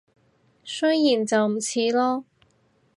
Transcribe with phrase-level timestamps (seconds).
[0.63, 2.23] 雖然就唔似囉